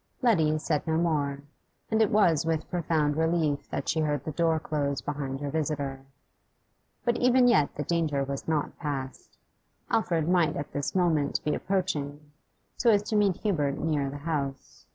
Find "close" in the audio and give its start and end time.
4.59-4.99